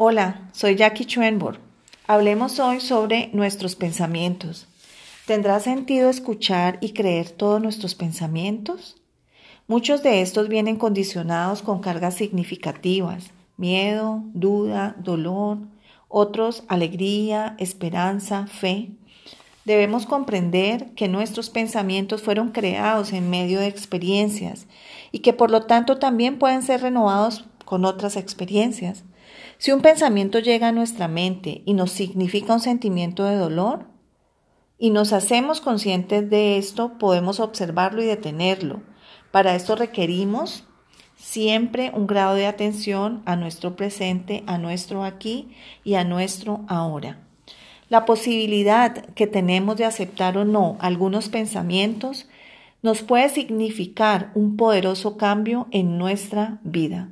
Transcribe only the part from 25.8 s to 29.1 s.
también pueden ser renovados con otras experiencias.